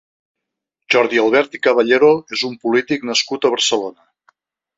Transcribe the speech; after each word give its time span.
Jordi 0.95 1.19
Albert 1.23 1.57
i 1.57 1.61
Caballero 1.67 2.09
és 2.39 2.47
un 2.49 2.57
polític 2.65 3.07
nascut 3.11 3.47
a 3.47 3.53
Barcelona. 3.59 4.09